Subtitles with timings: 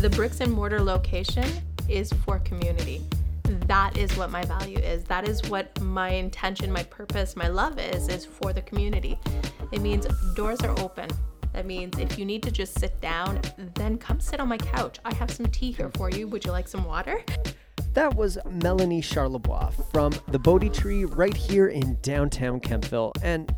[0.00, 1.46] The bricks and mortar location
[1.86, 3.02] is for community.
[3.66, 5.04] That is what my value is.
[5.04, 9.18] That is what my intention, my purpose, my love is, is for the community.
[9.72, 11.10] It means doors are open.
[11.52, 13.42] That means if you need to just sit down,
[13.74, 14.98] then come sit on my couch.
[15.04, 16.26] I have some tea here for you.
[16.28, 17.22] Would you like some water?
[17.92, 23.12] That was Melanie Charlebois from the Bodhi Tree right here in downtown Kemptville.
[23.22, 23.54] And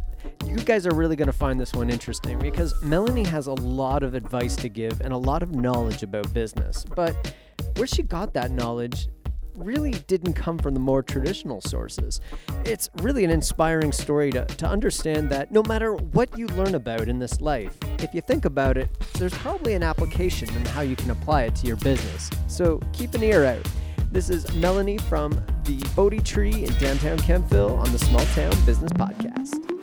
[0.52, 4.02] you guys are really going to find this one interesting because Melanie has a lot
[4.02, 6.84] of advice to give and a lot of knowledge about business.
[6.84, 7.34] But
[7.76, 9.08] where she got that knowledge
[9.54, 12.20] really didn't come from the more traditional sources.
[12.66, 17.08] It's really an inspiring story to, to understand that no matter what you learn about
[17.08, 20.96] in this life, if you think about it, there's probably an application and how you
[20.96, 22.30] can apply it to your business.
[22.46, 23.66] So keep an ear out.
[24.10, 25.32] This is Melanie from
[25.64, 29.81] the Bodhi Tree in downtown Kemptville on the Small Town Business Podcast.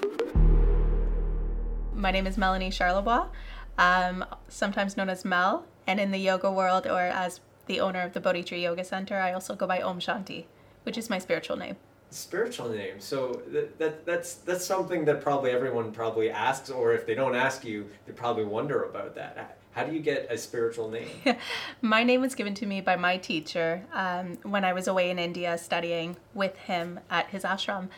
[2.00, 3.28] My name is Melanie Charlebois,
[3.78, 8.14] um, sometimes known as Mel, and in the yoga world or as the owner of
[8.14, 10.46] the Bodhi Tree Yoga Center, I also go by Om Shanti,
[10.84, 11.76] which is my spiritual name.
[12.10, 13.02] Spiritual name.
[13.02, 17.36] So that, that that's that's something that probably everyone probably asks, or if they don't
[17.36, 19.58] ask you, they probably wonder about that.
[19.72, 21.10] How do you get a spiritual name?
[21.82, 25.20] my name was given to me by my teacher um, when I was away in
[25.20, 27.90] India studying with him at his ashram.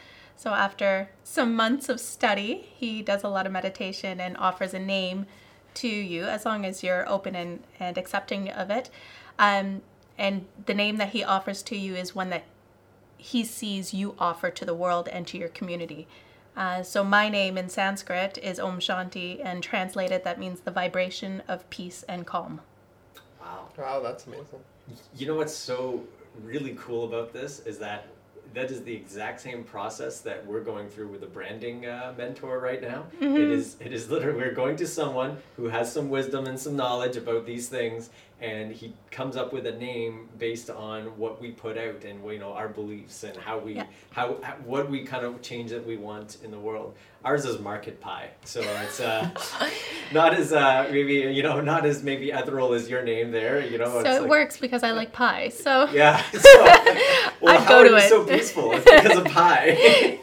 [0.42, 4.80] So after some months of study, he does a lot of meditation and offers a
[4.80, 5.28] name
[5.75, 8.89] to you as long as you're open and, and accepting of it.
[9.38, 9.83] Um,
[10.17, 12.45] and the name that he offers to you is one that
[13.17, 16.08] he sees you offer to the world and to your community.
[16.58, 21.44] Uh, so my name in Sanskrit is Om Shanti, and translated that means the vibration
[21.48, 22.61] of peace and calm.
[23.39, 23.67] Wow.
[23.78, 24.61] Wow, that's amazing.
[25.16, 26.03] You know what's so
[26.42, 28.08] really cool about this is that
[28.53, 32.59] that is the exact same process that we're going through with a branding uh, mentor
[32.59, 33.05] right now.
[33.21, 33.38] Mm-hmm.
[33.38, 36.75] It is it is literally we're going to someone who has some wisdom and some
[36.75, 38.09] knowledge about these things,
[38.42, 42.39] and he comes up with a name based on what we put out and you
[42.39, 43.86] know our beliefs and how we Yeah.
[44.09, 46.95] how, how what we kind of change that we want in the world.
[47.23, 49.30] Ours is market pie, so it's uh,
[50.11, 53.64] not as uh, maybe you know not as maybe ethereal as your name there.
[53.64, 55.49] You know, So it like- works because I like pie.
[55.49, 56.21] So Yeah.
[56.33, 56.49] So,
[57.42, 58.10] well, I'd how go are to you it.
[58.10, 58.71] so peaceful?
[58.73, 59.67] It's because of pie.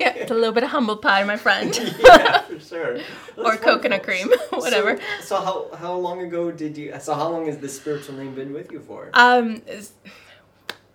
[0.00, 1.72] yeah, it's a little bit of humble pie, my friend.
[2.00, 2.38] yeah,
[2.68, 2.96] sure.
[3.36, 4.98] or That's coconut cream, whatever.
[5.20, 6.94] So, so how how long ago did you?
[7.00, 9.10] So how long has this spiritual name been with you for?
[9.14, 9.62] Um,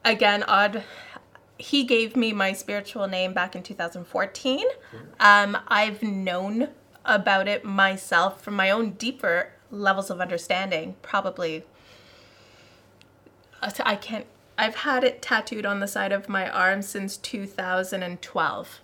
[0.06, 0.84] again, odd.
[1.57, 4.66] He gave me my spiritual name back in 2014.
[5.19, 6.69] Um, I've known
[7.06, 10.95] about it myself from my own deeper levels of understanding.
[11.01, 11.63] Probably,
[13.61, 14.25] I can't.
[14.57, 18.81] I've had it tattooed on the side of my arm since 2012.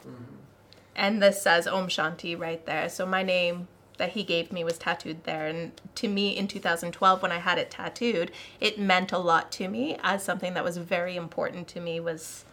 [0.99, 2.89] And this says Om Shanti right there.
[2.89, 5.47] So my name that he gave me was tattooed there.
[5.47, 9.69] And to me, in 2012, when I had it tattooed, it meant a lot to
[9.69, 12.43] me as something that was very important to me was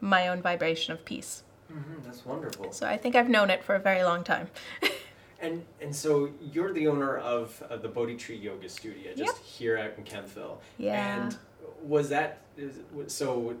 [0.00, 1.42] my own vibration of peace.
[1.70, 2.72] Mhm, that's wonderful.
[2.72, 4.48] So I think I've known it for a very long time.
[5.40, 9.44] And and so you're the owner of, of the Bodhi Tree Yoga Studio just Yep.
[9.44, 10.56] here out in Kemptville.
[10.78, 11.26] Yeah.
[11.26, 11.36] And
[11.82, 12.38] was that
[13.06, 13.54] so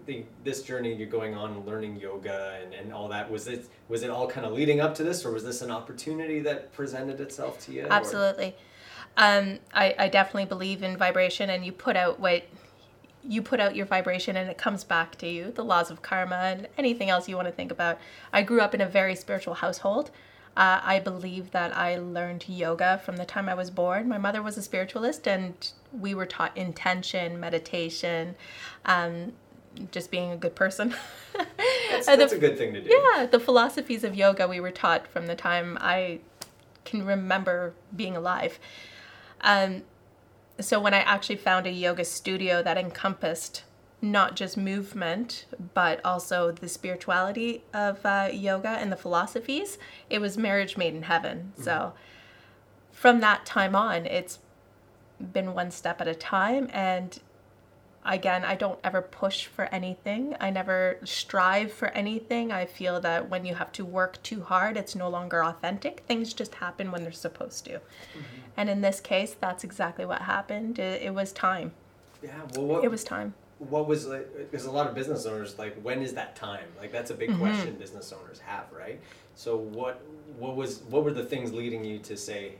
[0.44, 4.10] this journey you're going on learning yoga and, and all that was it was it
[4.10, 7.60] all kind of leading up to this or was this an opportunity that presented itself
[7.66, 7.86] to you?
[7.88, 8.56] Absolutely.
[9.18, 12.44] Um, I, I definitely believe in vibration, and you put out what
[13.24, 15.50] you put out your vibration, and it comes back to you.
[15.50, 17.98] The laws of karma and anything else you want to think about.
[18.32, 20.12] I grew up in a very spiritual household.
[20.58, 24.08] Uh, I believe that I learned yoga from the time I was born.
[24.08, 25.54] My mother was a spiritualist, and
[25.92, 28.34] we were taught intention, meditation,
[28.84, 29.34] um,
[29.92, 30.94] just being a good person.
[31.90, 32.90] That's, Uh, the- a good thing to do.
[32.90, 36.18] yeah, the philosophies of yoga we were taught from the time I
[36.84, 38.58] can remember being alive.
[39.42, 39.84] Um,
[40.60, 43.62] so when I actually found a yoga studio that encompassed
[44.00, 49.78] not just movement, but also the spirituality of uh, yoga and the philosophies,
[50.08, 51.52] it was marriage made in heaven.
[51.56, 51.92] So
[52.92, 54.38] from that time on, it's
[55.20, 56.70] been one step at a time.
[56.72, 57.18] And
[58.04, 60.34] again i don't ever push for anything.
[60.40, 62.52] I never strive for anything.
[62.52, 66.04] I feel that when you have to work too hard it's no longer authentic.
[66.06, 67.80] Things just happen when they're supposed to.
[68.56, 70.78] And in this case that's exactly what happened.
[70.78, 71.72] It, it was time.
[72.22, 72.40] Yeah.
[72.54, 75.76] Well, what it was time what was like because a lot of business owners like
[75.82, 76.66] when is that time?
[76.78, 77.40] Like that's a big Mm-hmm.
[77.40, 79.00] question business owners have right?
[79.34, 80.00] So what
[80.38, 82.54] what was what were the things leading you to say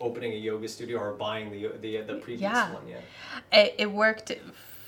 [0.00, 2.72] opening a yoga studio or buying the the the previous Yeah.
[2.72, 2.86] one?
[2.88, 3.00] Yeah.
[3.52, 4.32] It, it worked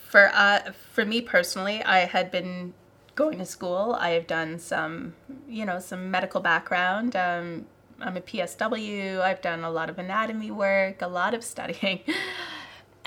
[0.09, 2.73] for uh, for me personally i had been
[3.15, 3.97] going to school.
[3.99, 5.15] I have done some
[5.49, 7.15] you know some medical background.
[7.15, 7.65] Um,
[7.99, 11.99] i'm a psw i've done a lot of anatomy work a lot of studying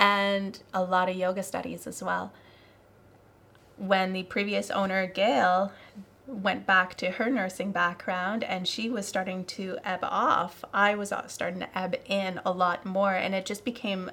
[0.01, 2.33] and a lot of yoga studies as well.
[3.77, 5.73] When the previous owner, Gail,
[6.27, 11.13] went back to her nursing background and she was starting to ebb off, I was
[11.27, 14.11] starting to ebb in a lot more, and it just became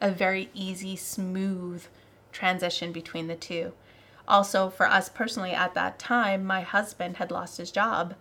[0.00, 1.84] a very easy, smooth
[2.30, 3.72] transition between the two.
[4.28, 8.14] Also, for us personally, at that time, my husband had lost his job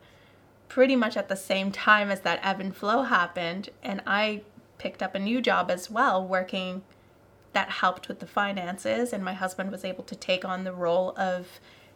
[0.69, 4.41] pretty much at the same time as that ebb and flow happened, and I
[4.83, 6.81] picked up a new job as well, working
[7.53, 11.17] that helped with the finances, and my husband was able to take on the role
[11.17, 11.47] of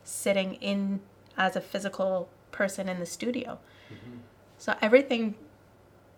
[0.06, 1.02] sitting in
[1.38, 3.60] as a physical person in the studio.
[3.94, 4.20] Mm-hmm.
[4.58, 5.36] So everything,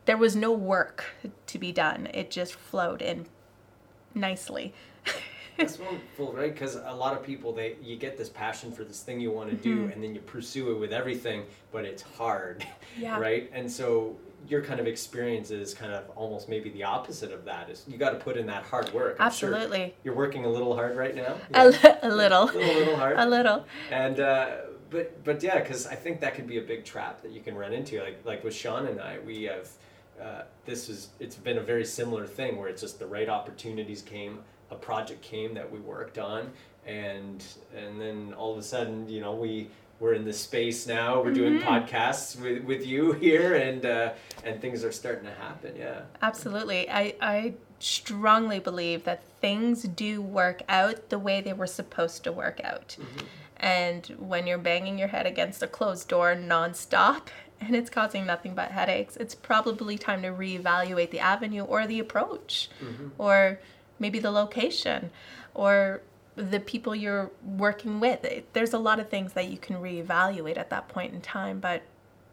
[0.06, 1.06] there was no work
[1.48, 2.08] to be done.
[2.14, 3.26] It just flowed in
[4.14, 4.72] nicely.
[5.58, 6.54] That's wonderful, right?
[6.54, 9.50] Because a lot of people, they you get this passion for this thing you want
[9.50, 9.88] to mm-hmm.
[9.88, 12.64] do, and then you pursue it with everything, but it's hard,
[12.96, 13.20] yeah.
[13.28, 13.50] right?
[13.54, 14.16] And so
[14.48, 17.70] your kind of experience is kind of almost maybe the opposite of that.
[17.70, 19.18] Is you got to put in that hard work.
[19.20, 19.78] I'm Absolutely.
[19.78, 21.36] Sure you're working a little hard right now.
[21.52, 21.72] Yeah.
[22.04, 22.44] A, a little.
[22.44, 23.16] A little, little hard.
[23.20, 23.66] A little.
[23.92, 24.20] And.
[24.20, 24.56] Uh,
[24.90, 27.56] but but yeah, because I think that could be a big trap that you can
[27.56, 28.02] run into.
[28.02, 29.70] Like like with Sean and I, we have
[30.22, 34.02] uh, this is it's been a very similar thing where it's just the right opportunities
[34.02, 34.40] came,
[34.72, 36.52] a project came that we worked on,
[36.86, 37.44] and
[37.76, 41.22] and then all of a sudden you know we we're in this space now.
[41.22, 41.68] We're doing mm-hmm.
[41.68, 44.14] podcasts with, with you here, and uh,
[44.44, 45.76] and things are starting to happen.
[45.78, 46.90] Yeah, absolutely.
[46.90, 52.32] I I strongly believe that things do work out the way they were supposed to
[52.32, 52.98] work out.
[53.00, 53.26] Mm-hmm.
[53.58, 57.28] And when you're banging your head against a closed door nonstop
[57.62, 62.00] and it's causing nothing but headaches, it's probably time to reevaluate the avenue or the
[62.00, 63.10] approach mm-hmm.
[63.18, 63.60] or
[64.00, 65.12] maybe the location
[65.54, 66.02] or
[66.40, 68.26] the people you're working with.
[68.54, 71.60] There's a lot of things that you can reevaluate at that point in time.
[71.60, 71.84] But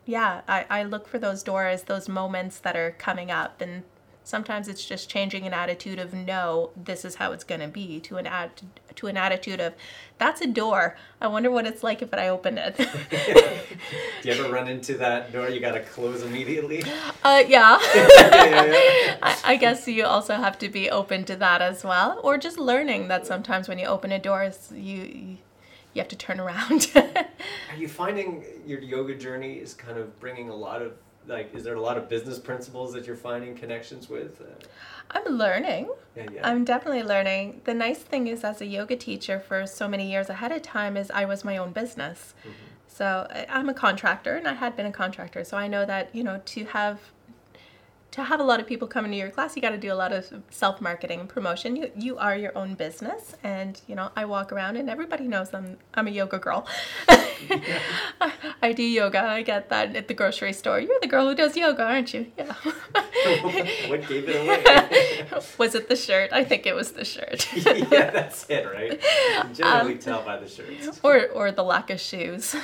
[0.04, 3.82] yeah, I, I look for those doors, those moments that are coming up and
[4.26, 8.00] Sometimes it's just changing an attitude of no, this is how it's going to be
[8.00, 8.50] to an ad
[8.96, 9.72] to an attitude of
[10.18, 10.96] that's a door.
[11.20, 12.76] I wonder what it's like if I open it.
[14.22, 16.82] Do you ever run into that door you got to close immediately?
[17.22, 17.78] Uh, yeah.
[17.94, 19.16] yeah, yeah.
[19.22, 22.58] I, I, guess you also have to be open to that as well, or just
[22.58, 25.36] learning that sometimes when you open a door, you, you
[25.94, 26.90] you have to turn around.
[26.96, 30.94] Are you finding your yoga journey is kind of bringing a lot of
[31.26, 34.40] like is there a lot of business principles that you're finding connections with?
[34.40, 34.66] Uh,
[35.10, 35.90] i'm learning.
[36.16, 36.48] Yeah, yeah.
[36.48, 37.60] i'm definitely learning.
[37.64, 40.96] The nice thing is as a yoga teacher for so many years ahead of time
[40.96, 42.34] is i was my own business.
[42.40, 42.50] Mm-hmm.
[42.86, 45.44] so i'm a contractor and i had been a contractor.
[45.44, 47.00] So i know that you know to have
[48.16, 49.94] to have a lot of people come into your class, you got to do a
[49.94, 51.76] lot of self marketing and promotion.
[51.76, 55.52] You you are your own business, and you know I walk around and everybody knows
[55.52, 56.66] I'm I'm a yoga girl.
[57.08, 58.32] I,
[58.62, 59.20] I, do yoga.
[59.20, 60.80] I get that at the grocery store.
[60.80, 62.32] You're the girl who does yoga, aren't you?
[62.38, 62.54] Yeah.
[63.88, 65.42] what gave it away?
[65.58, 66.32] was it the shirt?
[66.32, 67.46] I think it was the shirt.
[67.54, 68.92] yeah, that's it, right?
[68.92, 71.00] You generally um, tell by the shirts.
[71.02, 72.56] Or or the lack of shoes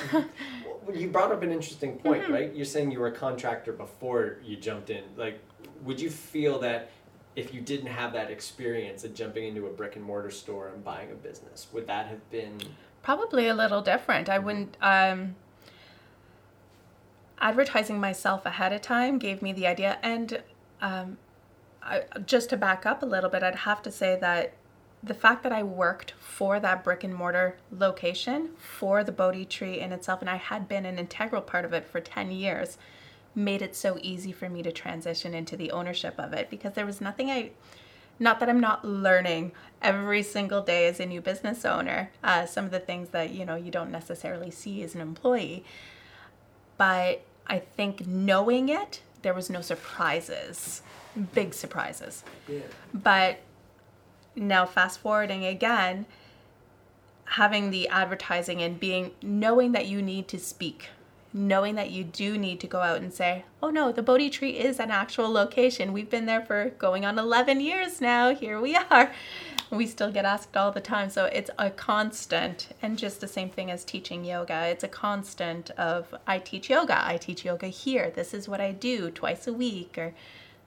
[0.93, 2.33] you brought up an interesting point, mm-hmm.
[2.33, 2.55] right?
[2.55, 5.03] You're saying you were a contractor before you jumped in.
[5.15, 5.39] Like,
[5.83, 6.89] would you feel that
[7.35, 10.83] if you didn't have that experience of jumping into a brick and mortar store and
[10.83, 12.59] buying a business, would that have been
[13.01, 14.29] probably a little different?
[14.29, 14.77] I wouldn't.
[14.81, 15.35] Um,
[17.39, 20.41] advertising myself ahead of time gave me the idea, and
[20.81, 21.17] um,
[21.81, 24.53] I, just to back up a little bit, I'd have to say that
[25.03, 29.79] the fact that I worked for that brick and mortar location for the Bodhi tree
[29.79, 32.77] in itself, and I had been an integral part of it for 10 years,
[33.35, 36.85] made it so easy for me to transition into the ownership of it because there
[36.85, 37.51] was nothing I,
[38.17, 42.63] not that I'm not learning every single day as a new business owner, uh, some
[42.63, 45.65] of the things that, you know, you don't necessarily see as an employee.
[46.77, 50.81] But I think knowing it, there was no surprises,
[51.33, 52.23] big surprises.
[52.47, 52.59] Yeah.
[52.93, 53.39] But
[54.35, 56.05] now fast forwarding again
[57.25, 60.89] having the advertising and being knowing that you need to speak
[61.33, 64.51] knowing that you do need to go out and say oh no the bodhi tree
[64.51, 65.93] is an actual location.
[65.93, 68.35] We've been there for going on 11 years now.
[68.35, 69.11] Here we are.
[69.71, 71.09] We still get asked all the time.
[71.09, 74.67] So it's a constant and just the same thing as teaching yoga.
[74.67, 77.03] It's a constant of i teach yoga.
[77.03, 78.11] I teach yoga here.
[78.11, 80.13] This is what i do twice a week or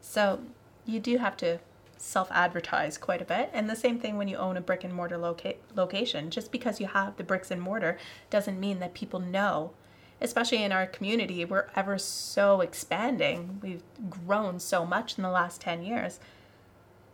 [0.01, 0.41] so
[0.85, 1.59] you do have to
[1.99, 3.51] self advertise quite a bit.
[3.53, 6.31] And the same thing when you own a brick and mortar loca- location.
[6.31, 7.99] Just because you have the bricks and mortar
[8.31, 9.73] doesn't mean that people know.
[10.21, 13.59] Especially in our community, we're ever so expanding.
[13.63, 16.21] We've grown so much in the last 10 years.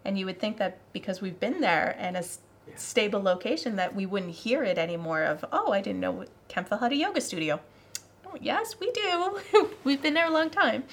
[0.05, 2.77] And you would think that because we've been there and a yeah.
[2.77, 6.93] stable location that we wouldn't hear it anymore of, oh, I didn't know Kemptville had
[6.93, 7.61] a yoga studio.
[8.27, 9.41] Oh, yes, we do.
[9.85, 10.85] We've been there a long time.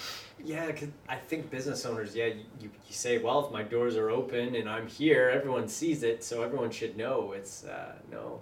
[0.44, 3.96] Yeah, cause I think business owners, yeah, you, you, you say, well, if my doors
[3.98, 7.34] are open and I'm here, everyone sees it, so everyone should know.
[7.34, 8.42] It's uh, no.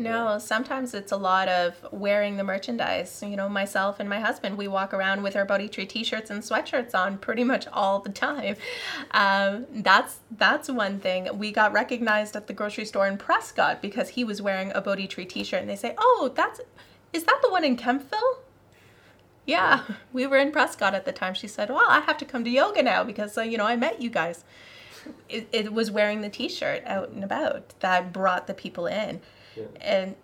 [0.00, 3.20] No, sometimes it's a lot of wearing the merchandise.
[3.20, 6.40] You know, myself and my husband, we walk around with our Bodhi Tree t-shirts and
[6.40, 8.54] sweatshirts on pretty much all the time.
[9.10, 11.36] Um, that's that's one thing.
[11.36, 15.08] We got recognized at the grocery store in Prescott because he was wearing a Bodhi
[15.08, 16.60] Tree t-shirt, and they say, "Oh, that's
[17.12, 18.38] is that the one in Kemptville?"
[19.48, 21.34] Yeah, we were in Prescott at the time.
[21.34, 23.76] She said, "Well, I have to come to yoga now because uh, you know I
[23.76, 24.44] met you guys."
[25.28, 29.20] It, it was wearing the T-shirt out and about that brought the people in,
[29.56, 29.64] Yeah.
[29.80, 30.16] and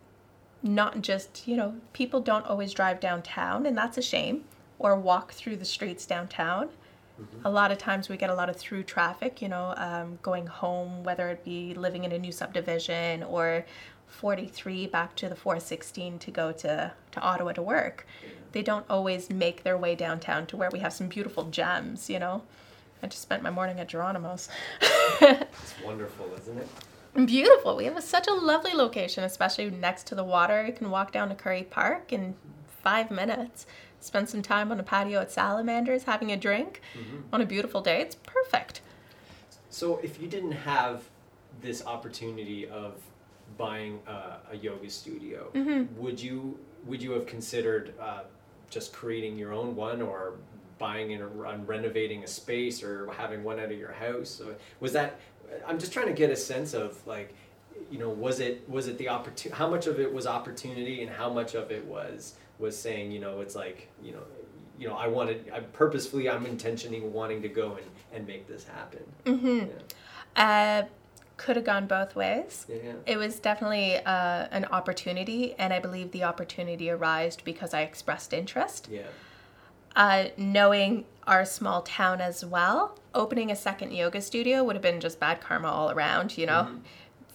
[0.63, 4.45] not just you know people don't always drive downtown, and that's a shame,
[4.79, 6.69] or walk through the streets downtown.
[7.45, 10.49] A lot of times we get a lot of through traffic, you know, um, going
[10.49, 13.65] home, whether it be living in a new subdivision or
[14.09, 18.05] 43 back to the 416 to go to, to Ottawa to work.
[18.55, 22.21] They don't always make their way downtown to where we have some beautiful gems, you
[22.21, 22.43] know.
[23.03, 24.49] I just spent my morning at Geronimo's.
[25.21, 27.27] It's wonderful, isn't it?
[27.27, 27.75] Beautiful.
[27.75, 30.65] We have a, such a lovely location, especially next to the water.
[30.65, 32.37] You can walk down to Curry Park in
[32.69, 33.67] five minutes,
[33.99, 36.81] spend some time on a patio at Salamanders having a drink
[37.33, 38.01] on a beautiful day.
[38.03, 38.83] It's perfect.
[39.69, 41.03] So if you didn't have
[41.61, 43.01] this opportunity of
[43.59, 45.51] buying a, a yoga studio,
[45.97, 48.25] would you would you have considered uh,
[48.75, 50.35] just creating your own one or
[50.79, 54.43] buying and renovating a space or having one out of your house?
[54.81, 55.21] Was that?
[55.67, 57.35] I'm just trying to get a sense of like,
[57.91, 59.57] you know, was it was it the opportunity?
[59.57, 63.21] How much of it was opportunity and how much of it was was saying, you
[63.21, 64.23] know, it's like, you know.
[64.77, 65.53] You know, I wanted.
[65.55, 66.29] I purposefully.
[66.29, 69.05] I'm intentioning wanting to go and, and make this happen.
[69.25, 69.71] Mm-hmm.
[69.71, 70.83] Yeah.
[70.83, 70.83] Uh,
[71.37, 72.67] could have gone both ways.
[72.69, 72.93] Yeah, yeah.
[73.07, 78.33] It was definitely uh, an opportunity, and I believe the opportunity arose because I expressed
[78.33, 78.89] interest.
[78.91, 79.03] Yeah.
[79.97, 85.01] uh, knowing our small town as well, opening a second yoga studio would have been
[85.01, 86.69] just bad karma all around, you know?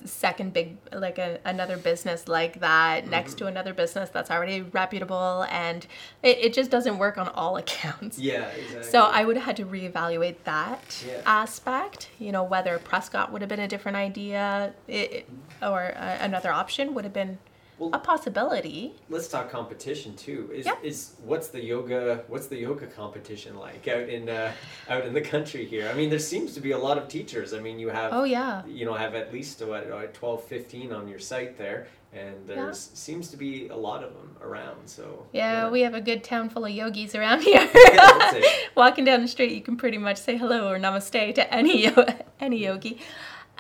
[0.06, 5.46] Second big, like a, another business like that next to another business that's already reputable,
[5.50, 5.86] and
[6.24, 8.18] it, it just doesn't work on all accounts.
[8.18, 8.84] Yeah, exactly.
[8.84, 11.22] So I would have had to reevaluate that Yeah.
[11.26, 12.10] aspect.
[12.20, 15.30] You know, whether Prescott would have been a different idea it, it-
[15.62, 17.38] or uh, another option would have been
[17.80, 18.94] Well- a possibility.
[19.10, 20.50] let's talk competition too.
[20.54, 20.76] Is Yeah.
[20.84, 24.52] is what's the yoga what's the yoga competition like out in uh,
[24.90, 25.90] out in the country here?
[25.90, 27.54] I mean, there seems to be a lot of teachers.
[27.54, 28.64] I mean, you have Oh, yeah.
[28.68, 32.92] you know have at least what uh, 12, 15 on your site there, and there's
[32.94, 34.88] seems to be a lot of them around.
[34.88, 37.68] So Yeah, we have a good town full of yogis around here.
[38.76, 41.90] Walking down the street, you can pretty much say hello or namaste to any
[42.42, 43.00] any yogi.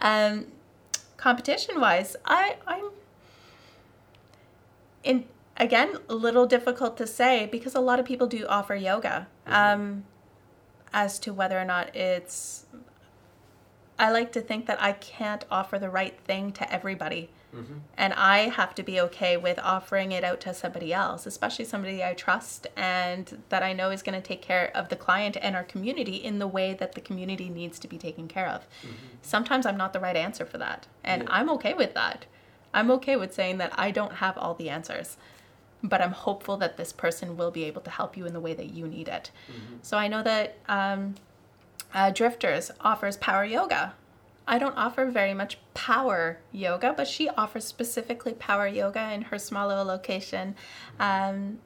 [0.02, 0.48] Um,
[1.18, 2.86] competition wise, I I'm
[5.04, 5.26] in
[5.58, 9.28] again a little difficult to say because a lot of people do offer yoga.
[9.46, 9.54] Mm-hmm.
[9.54, 10.04] Um,
[10.94, 12.66] as to whether or not it's,
[13.98, 17.30] I like to think that I can't offer the right thing to everybody.
[17.56, 17.80] Mm-hmm.
[17.98, 22.04] And I have to be okay with offering it out to somebody else, especially somebody
[22.04, 25.56] I trust and that I know is going to take care of the client and
[25.56, 28.62] our community in the way that the community needs to be taken care of.
[28.62, 28.96] Mm-hmm.
[29.24, 30.86] Sometimes I'm not the right answer for that.
[31.04, 31.30] And Yeah.
[31.32, 32.28] I'm okay with that.
[32.74, 35.18] I'm okay with saying that I don't have all the answers,
[35.84, 38.54] but I'm hopeful that this person will be able to help you in the way
[38.54, 39.32] that you need it.
[39.82, 41.16] So I know that um,
[41.94, 43.94] uh, Drifters offers power yoga.
[44.48, 49.38] I don't offer very much power yoga, but she offers specifically power yoga in her
[49.38, 50.56] small little location
[51.00, 51.60] um,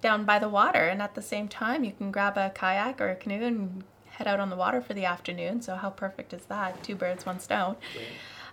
[0.00, 0.84] down by the water.
[0.84, 4.28] And at the same time, you can grab a kayak or a canoe and head
[4.28, 5.60] out on the water for the afternoon.
[5.60, 6.82] So, how perfect is that?
[6.84, 7.76] Two birds, one stone.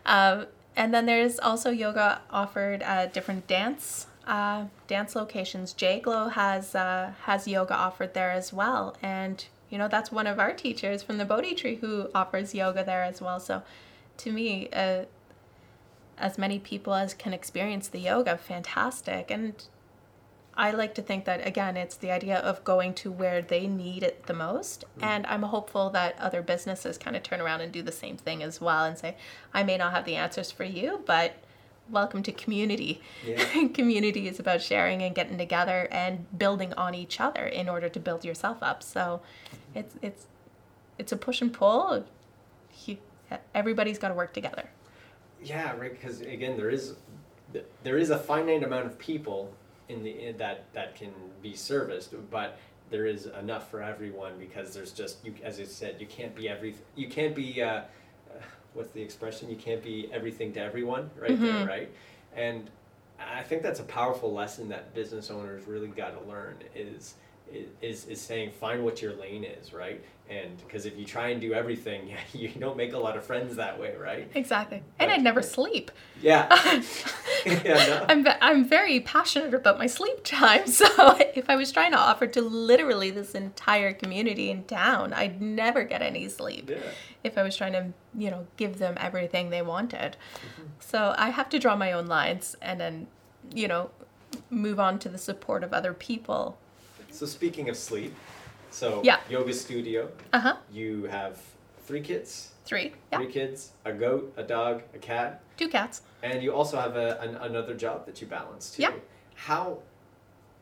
[0.06, 0.48] Um,
[0.80, 5.74] and then there's also yoga offered at different dance uh, dance locations.
[5.74, 10.26] J Glow has uh, has yoga offered there as well, and you know that's one
[10.26, 13.42] of our teachers from the Bodhi Tree who offers yoga there as well.
[13.42, 13.62] So,
[14.18, 15.06] to me, uh,
[16.18, 19.30] as many people as can experience the yoga, fantastic.
[19.30, 19.62] And
[20.60, 24.04] I like to think that again, it's the idea of going to where they need
[24.04, 24.82] it the most.
[24.82, 25.06] Mm-hmm.
[25.06, 28.44] And I'm hopeful that other businesses kind of turn around and do the same thing
[28.44, 29.16] as well and say,
[29.54, 31.36] I may not have the answers for you, but
[31.90, 33.02] welcome to community.
[33.26, 33.68] Yeah.
[33.74, 38.00] community is about sharing and getting together and building on each other in order to
[38.00, 38.84] build yourself up.
[38.84, 39.22] So
[39.74, 40.28] it's it's
[40.98, 42.04] it's a push and pull.
[43.56, 44.70] Everybody's got to work together.
[45.42, 45.94] Yeah, right.
[45.94, 46.96] Because again, there is
[47.84, 49.54] there is a finite amount of people
[49.90, 52.58] in the in that that can be serviced, but
[52.90, 56.48] there is enough for everyone because there's just you as I said, you can't be
[56.48, 57.82] every you can't be uh, uh,
[58.74, 59.50] what's the expression?
[59.50, 61.92] You can't be everything to everyone, right there, right?
[62.36, 62.70] And
[63.20, 67.16] I think that's a powerful lesson that business owners really got to learn is
[67.82, 70.04] is is saying find what your lane is, right?
[70.30, 73.56] And because if you try and do everything, you don't make a lot of friends
[73.56, 74.30] that way, right?
[74.36, 74.84] Exactly.
[75.00, 75.90] And I'd never sleep.
[76.22, 76.48] Yeah.
[77.46, 78.06] yeah no.
[78.08, 80.68] I'm, I'm very passionate about my sleep time.
[80.68, 80.86] So
[81.36, 85.84] if I was trying to offer to literally this entire community in town, I'd never
[85.84, 86.70] get any sleep.
[86.70, 86.78] Yeah.
[87.24, 90.16] If I was trying to, you know, give them everything they wanted.
[90.36, 90.68] Mm-hmm.
[90.80, 93.08] So I have to draw my own lines and then,
[93.54, 93.90] you know,
[94.52, 96.60] move on to the support of other people
[97.12, 98.14] so speaking of sleep,
[98.72, 99.20] so yeah.
[99.30, 100.10] yoga studio.
[100.34, 100.56] Uh huh.
[100.72, 101.42] You have
[101.86, 102.52] three kids.
[102.66, 102.94] Three.
[103.12, 103.18] Yeah.
[103.18, 105.42] Three kids, a goat, a dog, a cat.
[105.58, 106.04] Two cats.
[106.22, 108.84] And you also have a, an, another job that you balance too.
[108.84, 108.92] Yeah.
[109.34, 109.80] How?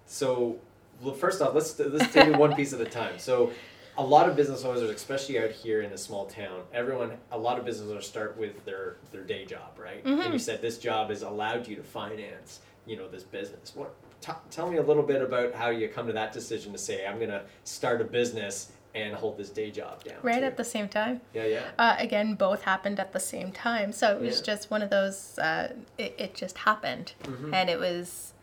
[0.06, 0.58] So,
[1.02, 3.20] well, first off, let's let's take it one piece at a time.
[3.20, 3.52] So,
[3.98, 7.60] a lot of business owners, especially out here in a small town, everyone, a lot
[7.60, 10.04] of business owners start with their their day job, right?
[10.06, 10.22] Mm-hmm.
[10.22, 13.74] And you said this job has allowed you to finance, you know, this business.
[13.76, 13.94] What
[14.28, 17.06] T- tell me a little bit about how you come to that decision to say
[17.08, 20.18] I'm going to start a business and hold this day job down.
[20.22, 20.46] Right too.
[20.46, 21.22] at the same time.
[21.34, 21.62] Yeah, yeah.
[21.80, 24.46] Uh, again, both happened at the same time, so it was yeah.
[24.46, 25.38] just one of those.
[25.40, 27.54] Uh, it, it just happened, mm-hmm.
[27.54, 28.34] and it was,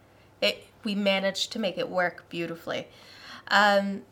[0.40, 0.64] it.
[0.84, 2.88] We managed to make it work beautifully.
[3.48, 4.02] Um,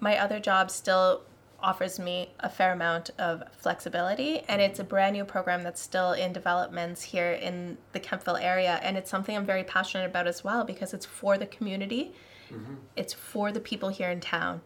[0.00, 1.22] my other job still
[1.60, 6.12] offers me a fair amount of flexibility and it's a brand new program that's still
[6.12, 10.44] in developments here in the Kemptville area and it's something I'm very passionate about as
[10.44, 12.12] well because it's for the community.
[12.52, 12.74] Mm-hmm.
[12.94, 14.60] It's for the people here in town.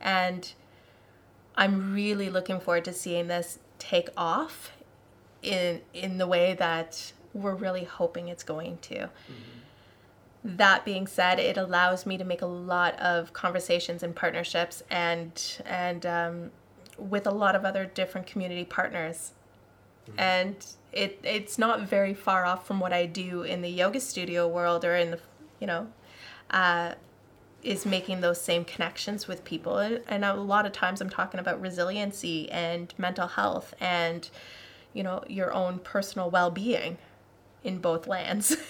[0.00, 0.52] And
[1.56, 4.72] I'm really looking forward to seeing this take off
[5.42, 8.94] in in the way that we're really hoping it's going to.
[8.94, 9.60] Mm-hmm
[10.44, 15.62] that being said, it allows me to make a lot of conversations and partnerships and
[15.64, 16.50] and um,
[16.98, 19.32] with a lot of other different community partners.
[20.06, 20.20] Mm-hmm.
[20.20, 24.46] And it it's not very far off from what I do in the yoga studio
[24.46, 25.20] world or in the
[25.60, 25.86] you know
[26.50, 26.92] uh,
[27.62, 29.78] is making those same connections with people.
[29.78, 34.28] And a lot of times I'm talking about resiliency and mental health and
[34.92, 36.98] you know your own personal well-being
[37.62, 38.58] in both lands.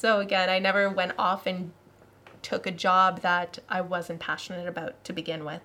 [0.00, 1.72] So again, I never went off and
[2.40, 5.60] took a job that I wasn't passionate about to begin with.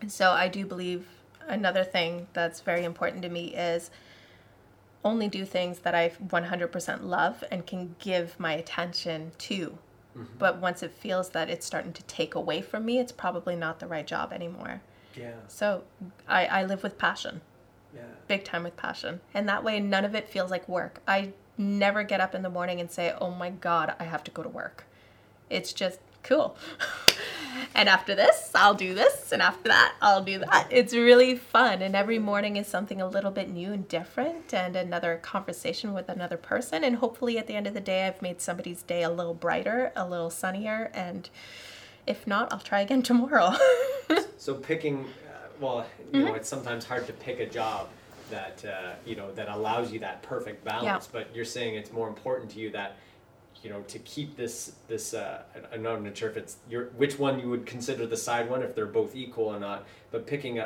[0.00, 1.08] And so I do believe
[1.48, 3.90] another thing that's very important to me is
[5.04, 9.76] only do things that I 100% love and can give my attention to.
[10.16, 10.38] Mm-hmm.
[10.38, 13.80] But once it feels that it's starting to take away from me, it's probably not
[13.80, 14.82] the right job anymore.
[15.16, 15.32] Yeah.
[15.48, 15.82] So
[16.28, 17.40] I, I live with passion.
[17.92, 18.02] Yeah.
[18.28, 19.20] Big time with passion.
[19.34, 21.02] And that way, none of it feels like work.
[21.08, 24.30] I never get up in the morning and say, oh my God, I have to
[24.30, 24.84] go to work.
[25.48, 26.56] It's just cool.
[27.74, 29.32] and after this, I'll do this.
[29.32, 30.66] And after that, I'll do that.
[30.70, 31.82] It's really fun.
[31.82, 36.08] And every morning is something a little bit new and different and another conversation with
[36.08, 36.84] another person.
[36.84, 39.92] And hopefully, at the end of the day, I've made somebody's day a little brighter,
[39.96, 40.90] a little sunnier.
[40.92, 41.30] And
[42.06, 43.52] if not, I'll try again tomorrow.
[44.36, 46.28] so, picking, uh, well, you mm-hmm.
[46.28, 47.88] know, it's sometimes hard to pick a job
[48.30, 51.06] that uh, you know that allows you that perfect balance.
[51.06, 51.20] Yeah.
[51.20, 52.96] But you're saying it's more important to you that
[53.66, 57.40] you know to keep this this uh, I'm not sure if it's your which one
[57.40, 60.62] you would consider the side one if they're both equal or not but picking a,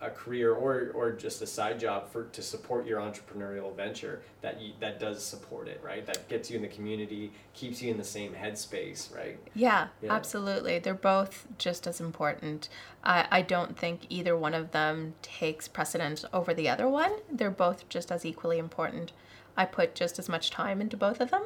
[0.00, 4.22] a, a career or or just a side job for to support your entrepreneurial venture
[4.42, 6.06] that you, that does support it right?
[6.06, 9.40] That gets you in the community keeps you in the same headspace right?
[9.56, 10.12] Yeah, yeah.
[10.12, 10.78] absolutely.
[10.78, 12.68] They're both just as important.
[13.02, 17.10] I, I don't think either one of them takes precedence over the other one.
[17.28, 19.10] They're both just as equally important
[19.56, 21.42] I put just as much time into both of them,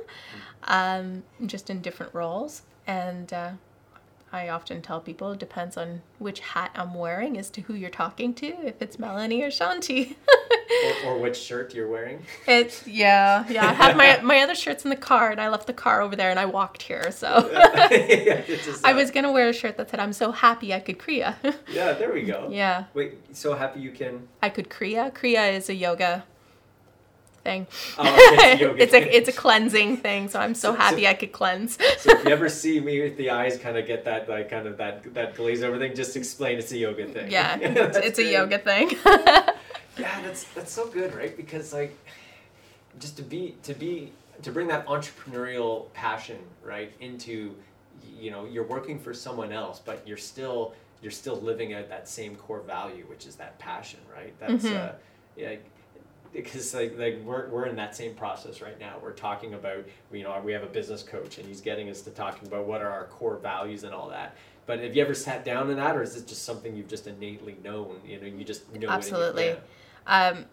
[0.65, 2.63] um, just in different roles.
[2.87, 3.53] And uh,
[4.33, 7.91] I often tell people it depends on which hat I'm wearing as to who you're
[7.91, 10.15] talking to, if it's Melanie or Shanti.
[11.05, 12.23] or, or, which shirt you're wearing.
[12.47, 13.69] It's yeah, yeah.
[13.69, 16.15] I have my my other shirts in the car, and I left the car over
[16.15, 17.11] there, and I walked here.
[17.11, 17.51] So
[17.91, 18.43] yeah,
[18.85, 21.35] I was gonna wear a shirt that said "I'm so happy I could kriya."
[21.69, 22.49] yeah, there we go.
[22.51, 22.85] Yeah.
[22.95, 24.29] Wait, so happy you can.
[24.43, 25.13] I could kriya.
[25.13, 26.25] Kriya is a yoga
[27.43, 27.67] thing.
[27.99, 30.29] Oh, it's, a it's a it's a cleansing thing.
[30.29, 31.79] So I'm so, so happy so, I could cleanse.
[31.99, 34.67] so if you ever see me with the eyes kind of get that like kind
[34.67, 37.31] of that that glaze over thing, just explain it's a yoga thing.
[37.31, 38.91] Yeah, it's, it's a yoga thing.
[39.05, 41.37] yeah, that's that's so good, right?
[41.37, 41.97] Because like,
[42.99, 47.55] just to be to be to bring that entrepreneurial passion right into,
[48.19, 52.09] you know, you're working for someone else, but you're still you're still living out that
[52.09, 54.35] same core value, which is that passion, right?
[54.39, 54.77] That's mm-hmm.
[54.77, 54.93] uh,
[55.37, 55.55] yeah
[56.33, 60.23] because like, like we're, we're in that same process right now we're talking about you
[60.23, 62.91] know we have a business coach and he's getting us to talking about what are
[62.91, 66.03] our core values and all that but have you ever sat down in that or
[66.03, 69.57] is it just something you've just innately known you know you just know absolutely
[70.07, 70.45] um,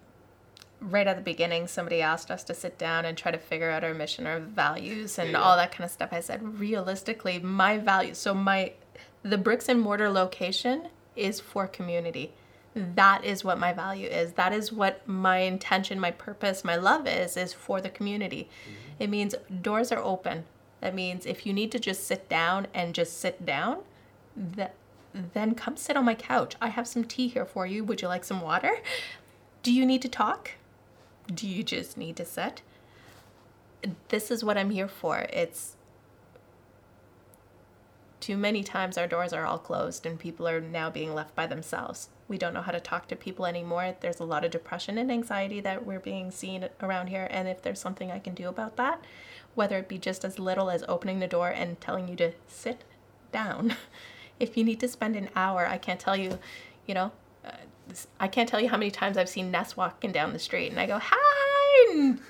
[0.80, 3.84] right at the beginning, somebody asked us to sit down and try to figure out
[3.84, 5.44] our mission, our values, and Yeah, yeah.
[5.44, 6.10] all that kind of stuff.
[6.12, 8.18] I said, realistically, my values.
[8.18, 8.72] So my,
[9.22, 12.32] the bricks and mortar location is for community.
[12.76, 12.94] Mm.
[12.94, 14.32] That is what my value is.
[14.32, 17.36] That is what my intention, my purpose, my love is.
[17.36, 18.48] Is for the community.
[18.64, 19.02] Mm-hmm.
[19.02, 20.44] It means doors are open.
[20.80, 23.78] That means if you need to just sit down and just sit down,
[24.36, 24.74] that
[25.32, 26.54] then come sit on my couch.
[26.60, 27.82] I have some tea here for you.
[27.84, 28.76] Would you like some water?
[29.62, 30.52] Do you need to talk?
[31.32, 32.62] Do you just need to sit?
[34.08, 35.26] This is what I'm here for.
[35.32, 35.76] It's
[38.20, 41.46] too many times our doors are all closed and people are now being left by
[41.46, 42.08] themselves.
[42.28, 43.96] We don't know how to talk to people anymore.
[44.00, 47.26] There's a lot of depression and anxiety that we're being seen around here.
[47.30, 49.02] And if there's something I can do about that,
[49.54, 52.84] whether it be just as little as opening the door and telling you to sit
[53.32, 53.74] down,
[54.40, 56.38] if you need to spend an hour, I can't tell you,
[56.86, 57.12] you know,
[57.44, 57.52] uh,
[58.20, 60.78] I can't tell you how many times I've seen Ness walking down the street and
[60.78, 61.47] I go, hi,
[61.90, 62.20] and,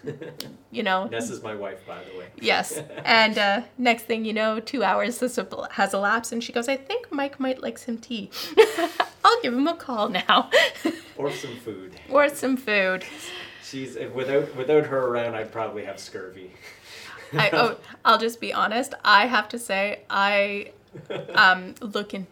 [0.71, 2.27] you know, Ness is my wife, by the way.
[2.41, 2.81] Yes.
[3.05, 5.39] And uh, next thing you know, two hours has
[5.73, 8.31] has elapsed, and she goes, "I think Mike might like some tea.
[9.25, 10.51] I'll give him a call now,
[11.17, 11.93] Or some food.
[12.11, 13.05] or some food."
[13.65, 16.53] She's without without her around, I'd probably have scurvy.
[17.33, 18.95] I, oh, I'll just be honest.
[19.05, 20.73] I have to say, I
[21.35, 22.27] um look in.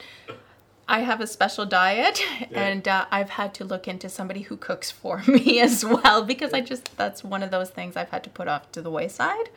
[0.89, 2.23] I have a special diet,
[2.53, 6.53] and uh, I've had to look into somebody who cooks for me as well because
[6.53, 9.51] I just that's one of those things I've had to put off to the wayside,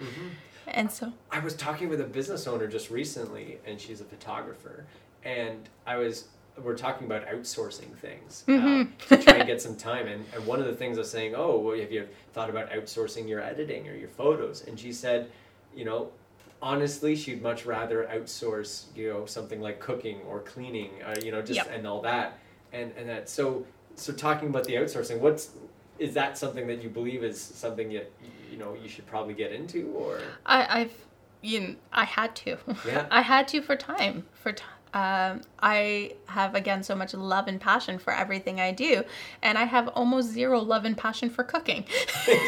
[0.68, 4.86] and so I was talking with a business owner just recently, and she's a photographer,
[5.24, 6.26] and I was
[6.64, 10.08] we're talking about outsourcing things um, to try and get some time.
[10.08, 12.70] And, and one of the things I was saying, oh, well, have you thought about
[12.72, 14.66] outsourcing your editing or your photos?
[14.68, 15.32] And she said,
[15.76, 16.12] you know,
[16.62, 21.42] honestly, she'd much rather outsource, you know, something like cooking or cleaning, uh, you know,
[21.42, 21.72] just Yep.
[21.74, 22.40] and all that.
[22.74, 25.52] And and that so so talking about the outsourcing, what's
[25.98, 28.12] is that something that you believe is something that
[28.52, 30.94] you know you should probably get into or I, I've,
[31.42, 32.58] you know, I had to.
[32.86, 33.06] Yeah.
[33.12, 34.26] I had to for time.
[34.34, 34.79] For time.
[34.94, 39.04] Um, I have again so much love and passion for everything I do,
[39.44, 41.86] and I have almost zero love and passion for cooking.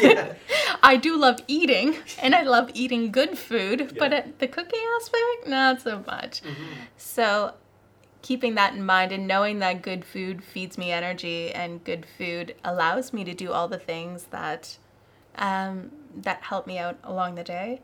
[0.02, 0.34] Yeah.
[0.82, 5.46] I do love eating, and I love eating good food, but at the cooking aspect,
[5.48, 6.40] not so much.
[6.96, 7.54] So,
[8.22, 12.54] keeping that in mind and knowing that good food feeds me energy, and good food
[12.64, 14.76] allows me to do all the things that
[15.36, 17.80] um, that help me out along the day.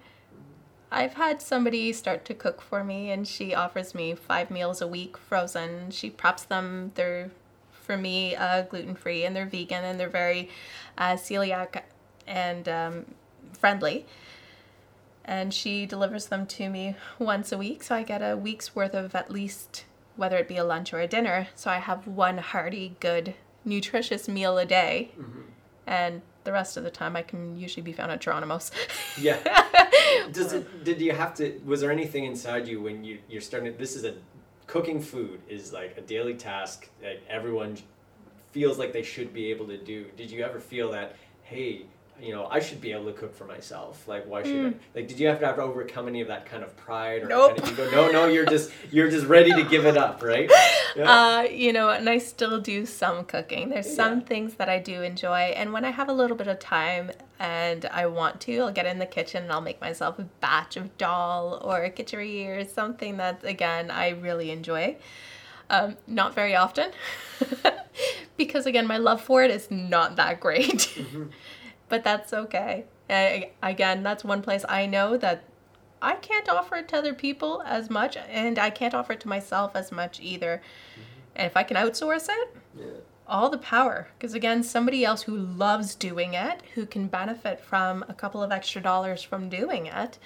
[0.91, 4.87] I've had somebody start to cook for me, and she offers me five meals a
[4.87, 5.91] week frozen.
[5.91, 6.93] She preps them.
[6.95, 7.31] They're
[7.73, 10.49] for me uh, gluten free, and they're vegan, and they're very
[10.97, 11.83] uh, celiac
[12.27, 13.07] and um,
[13.53, 14.07] friendly.
[15.25, 18.95] And she delivers them to me once a week, so I get a week's worth
[18.95, 19.85] of at least,
[20.17, 21.49] whether it be a lunch or a dinner.
[21.55, 25.13] So I have one hearty, good, nutritious meal a day,
[25.87, 28.71] and the rest of the time I can usually be found at Geronimo's.
[29.21, 29.39] Yeah.
[30.33, 30.85] Does it?
[30.85, 31.61] Did you have to?
[31.67, 33.77] Was there anything inside you when you you're starting?
[33.77, 34.15] This is a
[34.67, 37.77] cooking food is like a daily task that everyone
[38.53, 40.07] feels like they should be able to do.
[40.17, 41.17] Did you ever feel that?
[41.43, 41.87] Hey,
[42.21, 44.07] you know, I should be able to cook for myself.
[44.09, 44.75] Like, why should I?
[44.95, 47.27] Like, did you have to have to overcome any of that kind of pride or
[47.29, 47.57] Nope.
[47.57, 47.91] kind of ego?
[47.91, 50.51] No, no, you're just you're just ready to give it up, right?
[50.97, 51.11] Yeah.
[51.11, 53.69] Uh, you know, and I still do some cooking.
[53.69, 54.25] There's some Yeah.
[54.27, 57.85] things that I do enjoy, and when I have a little bit of time and
[57.87, 60.97] I want to, I'll get in the kitchen and I'll make myself a batch of
[60.99, 64.97] dal or a kitchery or something that, again, I really enjoy.
[65.71, 66.91] Um, not very often,
[68.37, 70.99] because again, my love for it is not that great.
[71.89, 72.85] but that's okay.
[73.09, 75.45] Uh, again, that's one place I know that
[76.01, 79.29] I can't offer it to other people as much, and I can't offer it to
[79.29, 80.63] myself as much either.
[81.35, 82.85] And if I can outsource it, yeah.
[83.27, 84.09] all the power.
[84.17, 88.53] Because again, somebody else who loves doing it, who can benefit from a couple of
[88.53, 90.19] extra dollars from doing it,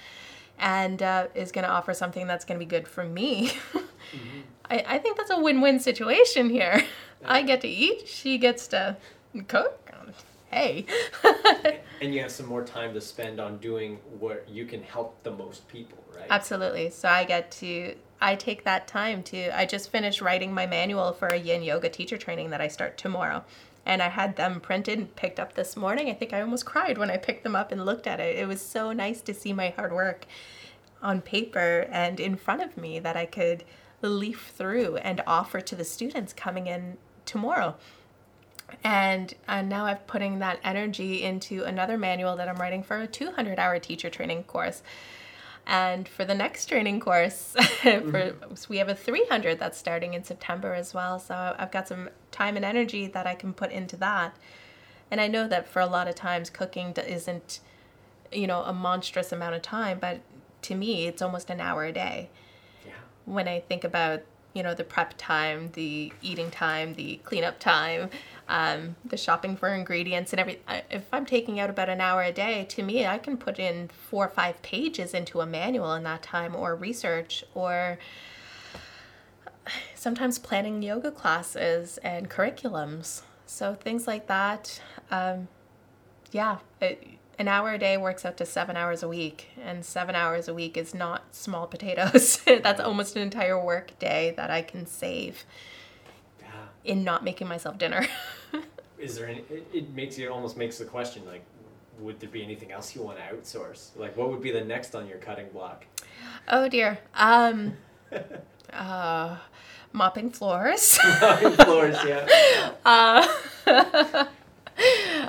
[0.59, 3.51] and uh, is going to offer something that's going to be good for me.
[4.69, 6.83] I, I think that's a win win situation here.
[7.25, 8.97] I get to eat, she gets to
[9.47, 9.82] cook.
[10.53, 10.85] Hey.
[12.01, 15.31] And you have some more time to spend on doing what you can help the
[15.31, 16.27] most people, right?
[16.29, 16.89] Absolutely.
[16.89, 21.13] So I get to I take that time to I just finished writing my manual
[21.13, 23.45] for a yin yoga teacher training that I start tomorrow.
[23.85, 26.09] And I had them printed and picked up this morning.
[26.09, 28.35] I think I almost cried when I picked them up and looked at it.
[28.37, 30.25] It was so nice to see my hard work
[31.01, 33.63] on paper and in front of me that I could
[34.01, 37.75] leaf through and offer to the students coming in tomorrow.
[38.83, 43.07] And and now I'm putting that energy into another manual that I'm writing for a
[43.07, 44.83] 200 hour teacher training course.
[45.65, 50.23] And for the next training course, for, so we have a 300 that's starting in
[50.23, 51.19] September as well.
[51.19, 54.35] So I've got some time and energy that I can put into that.
[55.09, 57.61] And I know that for a lot of times cooking isn't,
[58.31, 60.19] you know, a monstrous amount of time, but
[60.63, 62.29] to me, it's almost an hour a day.
[62.85, 62.93] Yeah.
[63.25, 68.09] When I think about, you know, the prep time, the eating time, the cleanup time,
[68.47, 70.59] um, the shopping for ingredients and every,
[70.91, 73.89] if I'm taking out about an hour a day, to me, I can put in
[74.09, 77.97] four or five pages into a manual in that time or research or
[79.95, 83.23] sometimes planning yoga classes and curriculums.
[83.45, 84.81] So things like that.
[85.09, 85.47] Um,
[86.31, 87.03] yeah, it,
[87.39, 90.53] an hour a day works out to seven hours a week, and seven hours a
[90.53, 92.37] week is not small potatoes.
[92.45, 95.43] That's almost an entire work day that I can save
[96.39, 96.47] Yeah.
[96.83, 98.05] in not making myself dinner.
[98.99, 99.39] Is there any?
[99.49, 101.43] It, it makes you it almost makes the question like,
[101.99, 103.89] would there be anything else you want to outsource?
[103.97, 105.85] Like, what would be the next on your cutting block?
[106.47, 106.99] oh dear.
[107.15, 107.73] Um,
[108.73, 109.37] uh,
[109.91, 110.97] mopping floors.
[111.21, 112.71] Mopping floors, yeah.
[112.85, 114.25] Uh,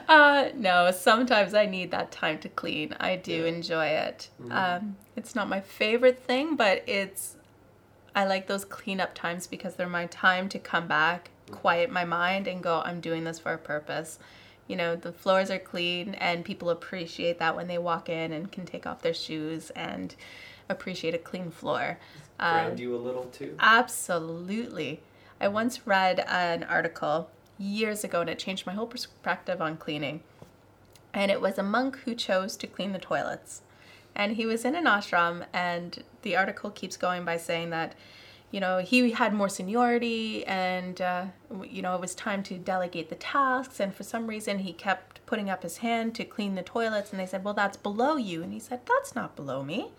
[0.08, 2.94] uh, no, sometimes I need that time to clean.
[3.00, 3.48] I do Yeah.
[3.48, 4.28] enjoy it.
[4.50, 7.36] Um, it's not my favorite thing, but it's.
[8.16, 12.46] I like those cleanup times because they're my time to come back, quiet my mind,
[12.46, 14.20] and go, I'm doing this for a purpose.
[14.68, 18.50] You know, the floors are clean, and people appreciate that when they walk in and
[18.52, 20.14] can take off their shoes and
[20.68, 21.98] appreciate a clean floor.
[22.38, 23.56] Um, Ground you a little too.
[23.58, 25.00] Absolutely.
[25.40, 30.22] I once read an article years ago and it changed my whole perspective on cleaning.
[31.12, 33.62] And it was a monk who chose to clean the toilets.
[34.16, 37.94] And he was in an ashram, and the article keeps going by saying that,
[38.50, 41.24] you know, he had more seniority and, uh,
[41.68, 43.80] you know, it was time to delegate the tasks.
[43.80, 47.10] And for some reason, he kept putting up his hand to clean the toilets.
[47.10, 48.44] And they said, well, that's below you.
[48.44, 49.90] And he said, that's not below me.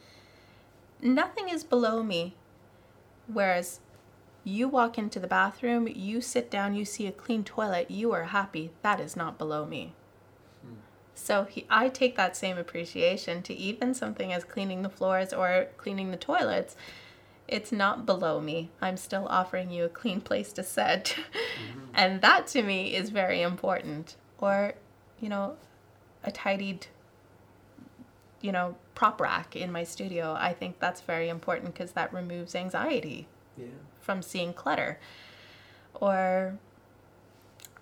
[1.01, 2.35] Nothing is below me.
[3.27, 3.81] Whereas
[4.45, 8.25] you walk into the bathroom, you sit down, you see a clean toilet, you are
[8.25, 8.69] happy.
[8.83, 9.93] That is not below me.
[11.15, 15.69] So he, I take that same appreciation to even something as cleaning the floors or
[15.77, 16.75] cleaning the toilets.
[17.47, 18.69] It's not below me.
[18.81, 21.17] I'm still offering you a clean place to sit.
[21.55, 21.91] Mm-hmm.
[21.93, 24.17] and that to me is very important.
[24.39, 24.73] Or,
[25.21, 25.55] you know,
[26.21, 26.87] a tidied,
[28.41, 30.35] you know, prop rack in my studio.
[30.37, 33.67] I think that's very important because that removes anxiety Yeah.
[34.05, 34.99] From seeing clutter.
[35.95, 36.57] Or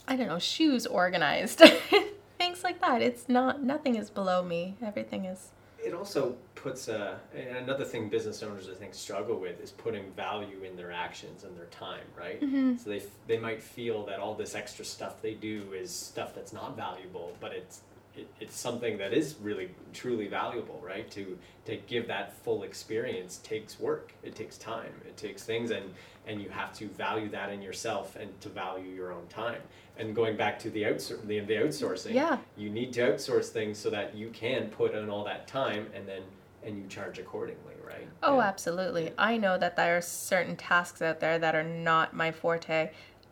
[0.08, 1.60] i don't know shoes organized.
[2.38, 3.02] Things like that.
[3.02, 4.76] It's not nothing is below me.
[4.82, 5.50] Everything is
[5.86, 7.20] It also puts a,
[7.62, 11.58] another thing business owners I think struggle with is putting value in their actions and
[11.58, 12.42] their time, right?
[12.42, 12.78] Mm-hmm.
[12.78, 16.54] So they they might feel that all this extra stuff they do is stuff that's
[16.54, 17.82] not valuable, but it's
[18.16, 21.10] it, it's something that is really truly valuable, right?
[21.12, 24.14] To to give that full experience takes work.
[24.24, 24.92] It takes time.
[25.06, 25.94] It takes things, and
[26.28, 29.62] and you have to value that in yourself and to value your own time.
[29.98, 32.38] And going back to the outsor- the, the outsourcing, Yeah.
[32.58, 36.08] you need to outsource things so that you can put in all that time and
[36.08, 36.22] then
[36.66, 38.08] and you charge accordingly, right?
[38.24, 38.46] oh Yeah.
[38.48, 42.90] absolutely i know that there are certain tasks out there that are not my forte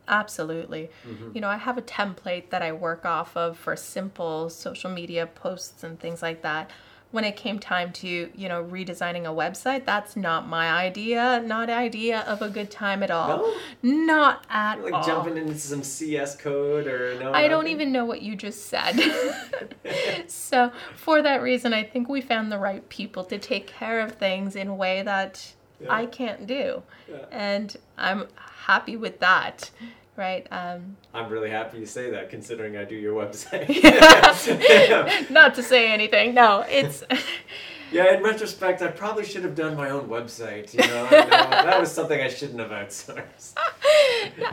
[0.08, 1.30] absolutely Mm-hmm.
[1.34, 5.26] you know i have a template that i work off of for simple social media
[5.28, 6.70] posts and things like that
[7.12, 11.70] when it came time to you know redesigning a website that's not my idea not
[11.70, 13.96] idea of a good time at all No?
[14.06, 17.34] not at like all jumping into some CSS code or no.
[17.34, 18.96] I don't even know what you just said.
[20.28, 24.14] so, for that reason, I think we found the right people to take care of
[24.14, 25.94] things in a way that Yeah.
[25.94, 26.84] I can't do.
[27.10, 27.26] Yeah.
[27.32, 28.28] And I'm
[28.62, 29.72] happy with that,
[30.16, 30.48] right?
[30.52, 33.70] Um, I'm really happy you say that, considering I do your website.
[35.30, 37.04] not to say anything, no, it's.
[37.92, 40.74] yeah, in retrospect, I probably should have done my own website.
[40.74, 43.54] You know, know that was something I shouldn't have outsourced.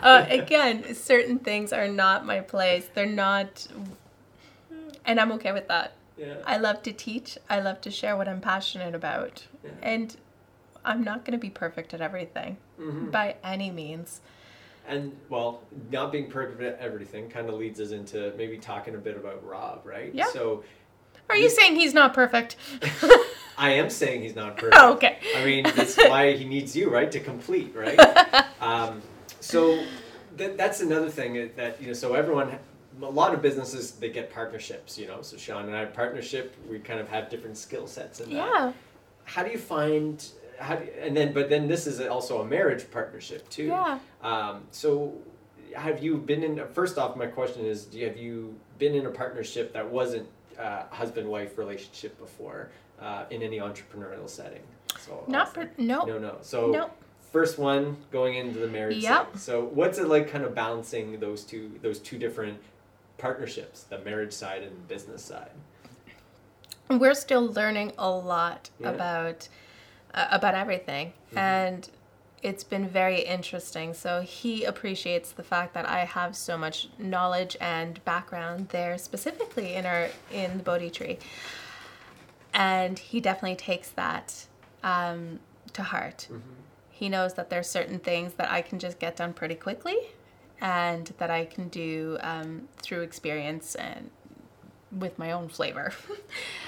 [0.02, 2.88] uh, again, certain things are not my place.
[2.94, 3.66] They're not.
[5.04, 5.92] And I'm okay with that.
[6.18, 6.34] Yeah.
[6.44, 7.38] I love to teach.
[7.48, 9.46] I love to share what I'm passionate about.
[9.64, 9.70] Yeah.
[9.82, 10.16] And
[10.88, 13.10] I'm not going to be perfect at everything Mhm.
[13.10, 14.20] by any means.
[14.86, 15.60] And well,
[15.92, 19.46] not being perfect at everything kind of leads us into maybe talking a bit about
[19.46, 20.12] Rob, right?
[20.14, 20.26] Yeah.
[20.32, 20.64] So
[21.28, 22.56] Are you saying he's not perfect?
[23.58, 24.76] I am saying he's not perfect.
[24.80, 25.18] oh, okay.
[25.36, 27.98] I mean, that's why he needs you, right, to complete, right?
[28.62, 29.02] um,
[29.40, 29.84] so
[30.38, 31.92] that, that's another thing that you know.
[31.92, 32.58] So everyone,
[33.02, 34.96] a lot of businesses, they get partnerships.
[34.96, 36.54] You know, so Sean and I have partnership.
[36.70, 38.36] We kind of have different skill sets in that.
[38.36, 38.72] Yeah.
[39.24, 40.24] How do you find?
[40.58, 43.64] How and then, but then this is also a marriage partnership too.
[43.66, 43.98] Yeah.
[44.22, 45.14] Um, so
[45.76, 46.62] have you been in?
[46.72, 50.26] First off, my question is: Do you, have you been in a partnership that wasn't
[50.58, 54.62] uh, husband-wife relationship before uh, in any entrepreneurial setting?
[54.98, 56.04] So Not per- no.
[56.04, 56.38] no, no.
[56.42, 56.90] So No.
[57.32, 58.96] first one going into the marriage.
[58.96, 59.26] Yep.
[59.26, 59.38] setting.
[59.38, 62.58] So what's it like, kind of balancing those two those two different
[63.18, 65.50] partnerships, the marriage side and business side.
[66.90, 68.90] We're still learning a lot Yeah.
[68.90, 69.48] about
[70.14, 71.88] uh, about everything, and
[72.42, 73.94] it's been very interesting.
[73.94, 79.74] So he appreciates the fact that I have so much knowledge and background there, specifically
[79.74, 81.18] in our in the Bodhi tree,
[82.54, 84.46] and he definitely takes that
[84.82, 85.40] um,
[85.72, 86.28] to heart.
[86.90, 89.96] He knows that there's certain things that I can just get done pretty quickly,
[90.60, 94.10] and that I can do um, through experience and
[94.90, 95.92] with my own flavor.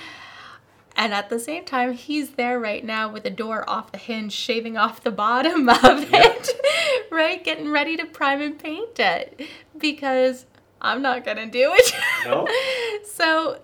[1.01, 4.35] And at the same time, he's there right now with the door off the hinge,
[4.35, 6.51] shaving off the bottom of it,
[7.11, 7.43] right?
[7.43, 10.45] Getting ready to prime and paint it because
[10.79, 11.95] I'm not going to do it.
[12.27, 12.47] No?
[13.07, 13.63] so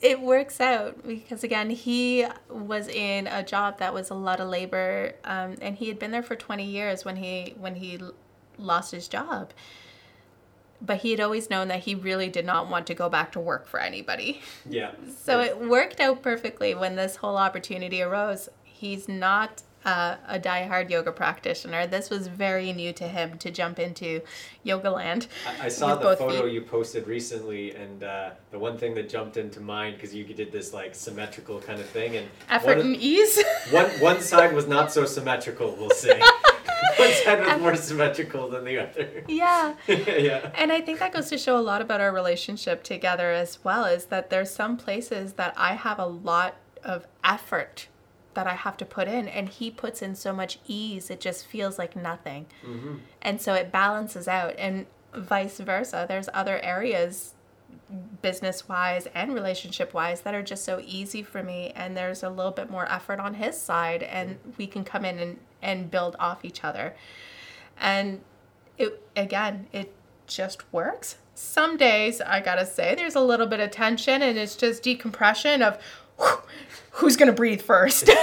[0.00, 4.48] it works out because, again, he was in a job that was a lot of
[4.48, 8.00] labor um, and he had been there for 20 years when he, when he
[8.56, 9.52] lost his job.
[10.84, 13.40] But he had always known that he really did not want to go back to
[13.40, 14.40] work for anybody.
[14.68, 14.92] Yeah.
[15.24, 18.48] So it worked out perfectly when this whole opportunity arose.
[18.64, 21.86] He's not uh, a diehard yoga practitioner.
[21.86, 24.20] This was very new to him to jump into
[24.62, 25.26] yoga land.
[25.60, 26.52] I, I saw the photo feet.
[26.52, 30.52] you posted recently, and uh, the one thing that jumped into mind because you did
[30.52, 33.42] this like symmetrical kind of thing, and Effort one, and ease.
[33.70, 35.74] one one side was not so symmetrical.
[35.78, 36.20] We'll say
[37.24, 39.24] side was more symmetrical than the other.
[39.28, 39.74] yeah.
[39.88, 40.50] yeah.
[40.54, 43.84] And I think that goes to show a lot about our relationship together as well
[43.84, 47.88] is that there's some places that I have a lot of effort
[48.34, 51.46] that I have to put in and he puts in so much ease it just
[51.46, 52.46] feels like nothing.
[52.64, 52.96] Mm-hmm.
[53.20, 56.06] And so it balances out and vice versa.
[56.08, 57.34] There's other areas
[58.22, 62.30] business wise and relationship wise that are just so easy for me and there's a
[62.30, 66.16] little bit more effort on his side and we can come in and, and build
[66.18, 66.94] off each other.
[67.80, 68.20] And
[68.78, 69.94] it again, it
[70.26, 71.16] just works.
[71.34, 75.62] Some days I gotta say there's a little bit of tension and it's just decompression
[75.62, 75.78] of
[76.18, 76.42] whew,
[76.92, 78.10] who's gonna breathe first.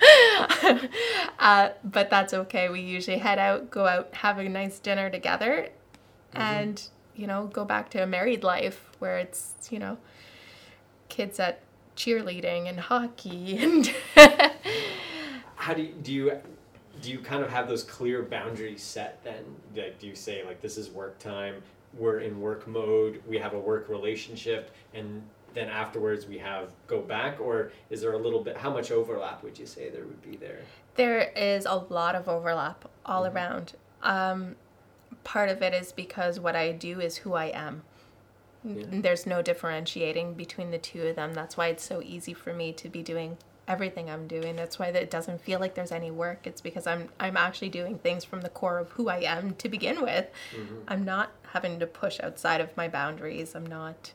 [1.38, 2.68] uh, but that's okay.
[2.68, 5.70] We usually head out, go out, have a nice dinner together,
[6.34, 6.80] and
[7.16, 9.98] you know, go back to a married life where it's you know,
[11.08, 11.60] kids at
[11.96, 13.92] cheerleading and hockey and
[15.58, 16.32] How do you, do you
[17.02, 19.44] do you kind of have those clear boundaries set then?
[19.76, 21.62] Like, do you say like this is work time?
[21.94, 23.22] We're in work mode.
[23.26, 25.22] We have a work relationship, and
[25.54, 28.56] then afterwards we have go back, or is there a little bit?
[28.56, 30.60] How much overlap would you say there would be there?
[30.94, 33.74] there is a lot of overlap all around.
[34.02, 34.56] Um,
[35.22, 37.82] part of it is because what I do is who I am.
[38.64, 41.34] N- There's no differentiating between the two of them.
[41.34, 43.36] That's why it's so easy for me to be doing
[43.68, 44.56] everything I'm doing.
[44.56, 46.46] That's why that it doesn't feel like there's any work.
[46.46, 49.68] It's because I'm I'm actually doing things from the core of who I am to
[49.68, 50.26] begin with.
[50.56, 50.74] Mm-hmm.
[50.88, 53.54] I'm not having to push outside of my boundaries.
[53.54, 54.12] I'm not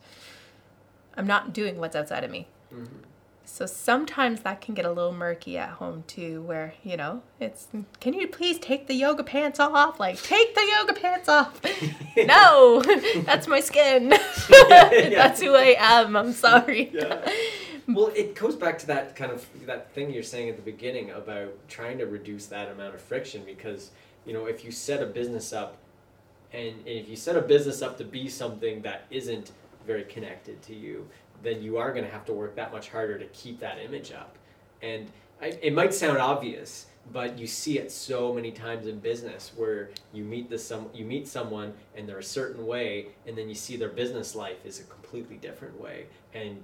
[1.15, 2.47] I'm not doing what's outside of me.
[2.73, 3.03] Mm-hmm.
[3.45, 7.67] So sometimes that can get a little murky at home too, where, you know, it's,
[7.99, 9.99] can you please take the yoga pants off?
[9.99, 11.61] Like, take the yoga pants off.
[12.17, 12.81] no,
[13.23, 14.09] that's my skin.
[14.49, 16.15] that's who I am.
[16.15, 16.89] I'm sorry.
[16.93, 17.29] Yeah.
[17.87, 21.11] Well, it goes back to that kind of that thing you're saying at the beginning
[21.11, 23.91] about trying to reduce that amount of friction because
[24.25, 25.77] you know if you set a business up
[26.53, 29.51] and, and if you set a business up to be something that isn't
[29.85, 31.07] very connected to you,
[31.41, 34.11] then you are going to have to work that much harder to keep that image
[34.11, 34.37] up.
[34.81, 39.51] And I, it might sound obvious, but you see it so many times in business
[39.55, 43.49] where you meet the some you meet someone and they're a certain way, and then
[43.49, 46.05] you see their business life is a completely different way.
[46.33, 46.57] And, and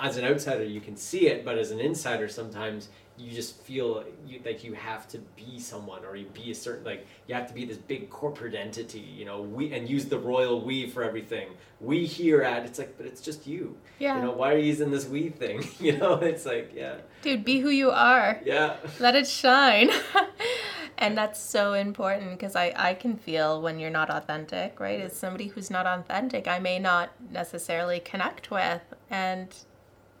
[0.00, 4.04] as an outsider, you can see it, but as an insider, sometimes you just feel
[4.28, 7.48] you, like you have to be someone or you be a certain like you have
[7.48, 11.02] to be this big corporate entity you know we and use the royal we for
[11.02, 11.48] everything
[11.80, 14.14] we here at it's like but it's just you Yeah.
[14.18, 17.44] you know why are you using this we thing you know it's like yeah Dude,
[17.44, 18.40] be who you are.
[18.44, 19.90] yeah Let it shine.
[20.98, 25.00] and that's so important because I, I can feel when you're not authentic, right?
[25.00, 28.82] As somebody who's not authentic, I may not necessarily connect with.
[29.10, 29.54] And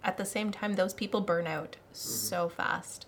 [0.02, 1.94] at the same time, those people burn out mm-hmm.
[1.94, 3.06] so fast.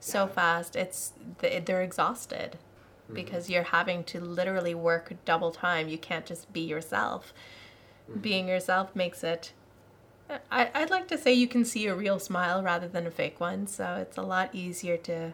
[0.00, 0.32] So Yeah.
[0.32, 0.76] fast.
[0.76, 2.58] It's they- they're exhausted
[3.04, 3.14] mm-hmm.
[3.14, 5.88] because you're having to literally work double time.
[5.88, 7.32] You can't just be yourself.
[8.10, 8.20] Mm-hmm.
[8.20, 9.52] Being yourself makes it
[10.50, 13.40] I, I'd like to say you can see a real smile rather than a fake
[13.40, 15.32] one, so it's a lot easier to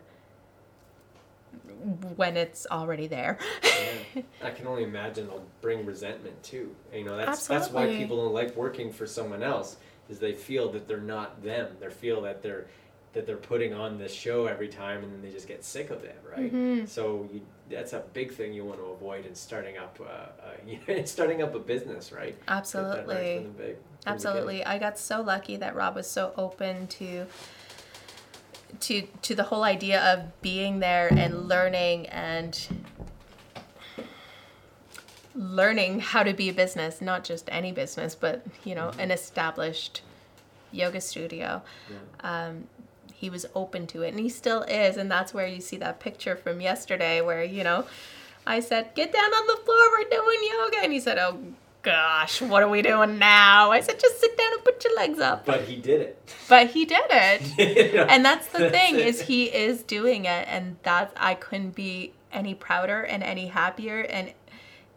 [2.16, 3.38] when it's already there.
[4.14, 4.22] Yeah.
[4.44, 6.74] I can only imagine they'll bring resentment too.
[6.92, 9.76] You know, that's that's why people don't like working for someone else
[10.08, 11.76] is they feel that they're not them.
[11.80, 12.66] They feel that they're
[13.12, 16.04] that they're putting on this show every time and then they just get sick of
[16.04, 16.88] it right Mhm.
[16.88, 20.52] so you, that's a big thing you want to avoid in starting up uh, uh,
[20.64, 23.14] you know, starting up a business right Get that right Absolutely.
[23.16, 23.76] big- from the beginning.
[24.06, 24.64] Absolutely.
[24.64, 27.26] I got so lucky that Rob was so open to
[28.80, 32.58] to to the whole idea of being there and learning and
[35.34, 40.02] learning how to be a business, not just any business, but you know, an established
[40.72, 41.62] yoga studio.
[41.88, 42.46] Yeah.
[42.48, 42.64] Um,
[43.20, 46.00] he was open to it and he still is and that's where you see that
[46.00, 47.84] picture from yesterday where you know
[48.46, 51.38] i said get down on the floor we're doing yoga and he said oh
[51.82, 53.70] gosh what are we doing now?
[53.70, 55.46] I said just sit down and put your legs up.
[55.46, 56.34] But he did it.
[56.48, 57.94] But he did it.
[57.94, 59.06] Know, and that's the thing it.
[59.06, 64.00] is he is doing it and that i couldn't be any prouder and any happier
[64.02, 64.32] and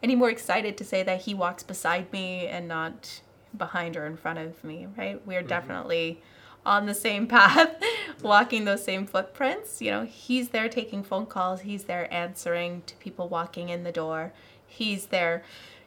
[0.02, 3.20] any more excited to say that he walks beside me and not
[3.56, 5.24] behind or in front of me right?
[5.26, 5.48] We're mm-hmm.
[5.48, 6.22] definitely
[6.66, 7.74] on the same path
[8.22, 9.80] walking those same footprints.
[9.80, 11.62] You know he's there taking phone calls.
[11.62, 14.32] He's there answering to people walking in the door.
[14.66, 15.42] He's there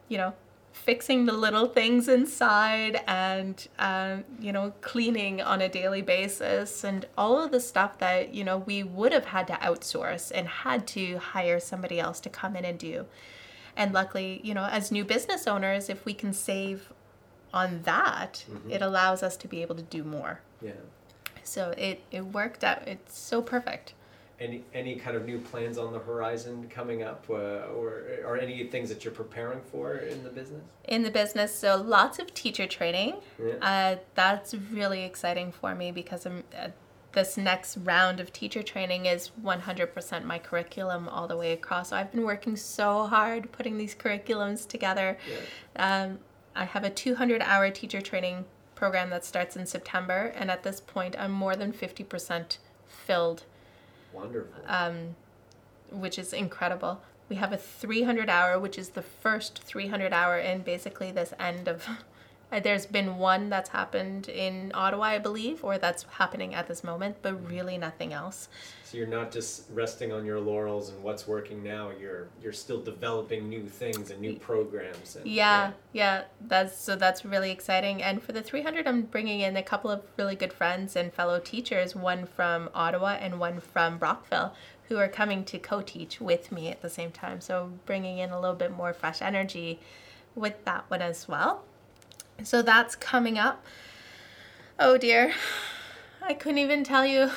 [0.08, 0.34] you know
[0.78, 7.06] fixing the little things inside and um, you know cleaning on a daily basis and
[7.18, 10.88] all of the stuff that you know we would have had to outsource and had
[10.88, 13.06] to hire somebody else to come in and do.
[13.76, 16.94] And luckily you know as new business owners if we can save
[17.54, 20.42] on that it allows us to be able to do more.
[20.62, 20.72] Yeah.
[21.44, 23.94] So it it worked out it's so perfect
[24.40, 27.34] any any kind of new plans on the horizon coming up uh,
[27.74, 30.64] or or any things that you're preparing for in the business?
[30.86, 33.16] In the business so lots of teacher training.
[33.40, 33.54] Yeah.
[33.62, 36.70] uh, that's really exciting for me because I'm, uh,
[37.14, 41.90] this next round of teacher training is 100% my curriculum all the way across.
[41.90, 45.18] So i've been working so hard putting these curriculums together.
[45.28, 46.04] Yeah.
[46.04, 46.20] Um,
[46.56, 50.80] i have a 200 hour teacher training program that starts in september and at this
[50.80, 52.58] point i'm more than 50%
[52.88, 53.44] filled
[54.14, 55.16] wonderful um,
[55.92, 57.02] which is incredible.
[57.30, 61.68] We have a 300 hour, which is the first 300 hour in basically this end
[61.68, 61.88] of.
[62.52, 66.84] uh, There's been one that's happened in Ottawa, I believe, or that's happening at this
[66.84, 68.48] moment, but really nothing else.
[68.88, 71.92] So you're not just resting on your laurels and what's working now.
[72.00, 75.18] You're you're still developing new things and new programs.
[75.18, 78.02] And, Yeah, yeah, that's so that's really exciting.
[78.02, 81.42] And for the 300, I'm bringing in a couple of really good friends and fellow
[81.42, 84.54] teachers, one from Ottawa and one from Brockville,
[84.88, 87.42] who are coming to co-teach with me at the same time.
[87.42, 89.82] So bringing in a little bit more fresh energy
[90.34, 91.66] with that one as well.
[92.44, 93.66] So that's coming up.
[94.80, 95.34] Oh dear.
[96.22, 97.20] I couldn't even tell you.
[97.22, 97.30] yeah,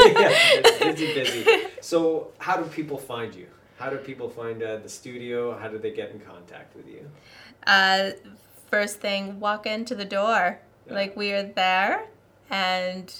[0.00, 1.62] it's busy, busy.
[1.80, 3.46] So how do people find you?
[3.78, 5.56] How do people find uh, the studio?
[5.56, 7.08] How do they get in contact with you?
[7.66, 8.10] Uh,
[8.70, 10.58] first thing, walk into the door.
[10.86, 10.92] Yeah.
[10.94, 12.08] Like we are there,
[12.50, 13.12] and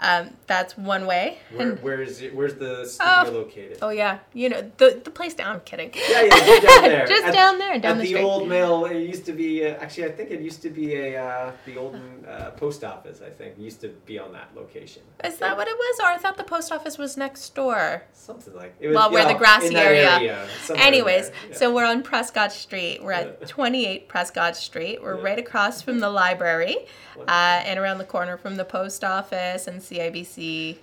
[0.00, 1.38] um, that's one way.
[1.54, 2.34] Where, where is it?
[2.34, 3.30] Where's the studio Oh.
[3.30, 3.78] located?
[3.82, 5.54] oh yeah, you know the the place down.
[5.56, 5.90] I'm kidding.
[5.94, 7.06] Yeah, yeah, just down there.
[7.06, 8.84] Just At- down there, down At the the old mill.
[8.86, 9.64] it used to be.
[9.64, 13.22] Uh, actually, I think it used to be a uh, the old uh, post office.
[13.24, 15.02] I think it used to be on that location.
[15.24, 18.02] Is that what it was, or I thought the post office was next door?
[18.12, 18.96] Something like it was.
[18.96, 20.46] Well, where yeah, the grassy that area.
[20.74, 21.56] Anyways, yeah.
[21.56, 23.02] so we're on Prescott Street.
[23.02, 25.02] We're at 28 Prescott Street.
[25.02, 25.22] We're Yeah.
[25.24, 26.76] right across from the library,
[27.18, 27.30] uh,
[27.64, 30.76] and around the corner from the post office and CIBC.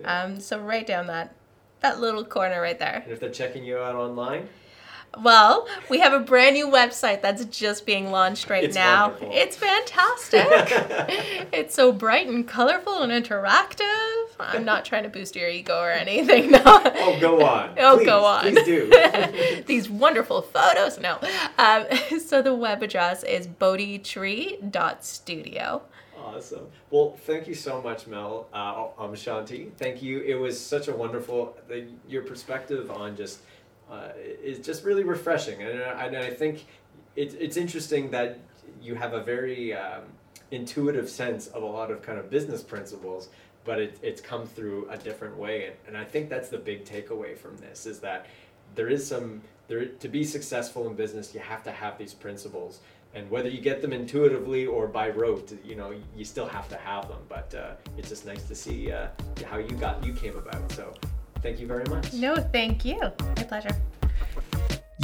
[0.00, 0.22] Yeah.
[0.22, 1.34] Um, so right down that
[1.80, 3.02] that little corner right there.
[3.04, 4.48] And if they're checking you out online,
[5.20, 9.08] Well, we have a brand new website that's just being launched right It's now.
[9.10, 9.30] wonderful.
[9.32, 10.46] It's fantastic.
[11.52, 14.08] it's so bright and colorful and interactive.
[14.40, 16.50] I'm not trying to boost your ego or anything.
[16.52, 16.62] No.
[16.64, 17.74] oh, go on.
[17.78, 18.42] Oh, Please, go on.
[18.42, 19.62] Please do.
[19.66, 20.98] These wonderful photos.
[20.98, 21.18] No.
[21.58, 21.84] Um,
[22.18, 25.82] so the web address is bodhitree.studio.
[26.34, 26.66] Awesome.
[26.90, 28.46] Well, thank you so much, Mel.
[28.52, 29.70] Uh, Om Shanti.
[29.76, 30.20] Thank you.
[30.20, 31.56] It was such a wonderful.
[31.68, 33.40] The, your perspective on just
[33.90, 34.08] uh,
[34.42, 36.64] is just really refreshing, and I, and I think
[37.16, 38.38] it's it's interesting that
[38.80, 40.04] you have a very um,
[40.50, 43.28] intuitive sense of a lot of kind of business principles,
[43.64, 46.84] but it, it's come through a different way, and, and I think that's the big
[46.84, 48.26] takeaway from this is that
[48.74, 52.80] there is some there to be successful in business you have to have these principles
[53.14, 56.76] and whether you get them intuitively or by rote you know you still have to
[56.76, 59.08] have them but uh, it's just nice to see uh,
[59.46, 60.92] how you got you came about so
[61.42, 63.00] thank you very much No, thank you.
[63.36, 63.76] My pleasure.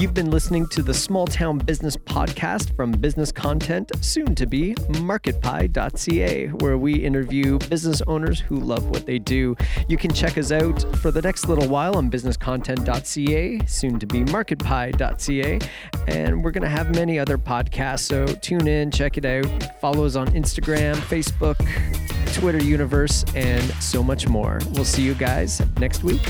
[0.01, 4.75] You've been listening to the Small Town Business Podcast from Business Content, soon to be
[4.75, 9.57] marketpie.ca, where we interview business owners who love what they do.
[9.89, 14.21] You can check us out for the next little while on businesscontent.ca, soon to be
[14.21, 15.59] marketpie.ca,
[16.07, 18.03] and we're going to have many other podcasts.
[18.03, 21.57] So tune in, check it out, follow us on Instagram, Facebook,
[22.35, 24.61] Twitter universe, and so much more.
[24.75, 26.23] We'll see you guys next week.